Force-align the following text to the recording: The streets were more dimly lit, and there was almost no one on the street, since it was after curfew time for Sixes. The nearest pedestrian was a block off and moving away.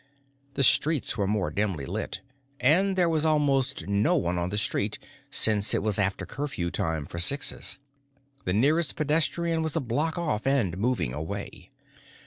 The 0.55 0.63
streets 0.63 1.15
were 1.15 1.27
more 1.27 1.51
dimly 1.51 1.85
lit, 1.85 2.21
and 2.59 2.95
there 2.95 3.07
was 3.07 3.23
almost 3.23 3.85
no 3.85 4.15
one 4.15 4.39
on 4.39 4.49
the 4.49 4.57
street, 4.57 4.97
since 5.29 5.75
it 5.75 5.83
was 5.83 5.99
after 5.99 6.25
curfew 6.25 6.71
time 6.71 7.05
for 7.05 7.19
Sixes. 7.19 7.77
The 8.45 8.53
nearest 8.53 8.95
pedestrian 8.95 9.61
was 9.61 9.75
a 9.75 9.79
block 9.79 10.17
off 10.17 10.47
and 10.47 10.75
moving 10.75 11.13
away. 11.13 11.69